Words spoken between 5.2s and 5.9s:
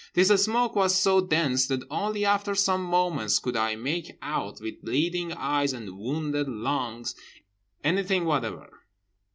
eyes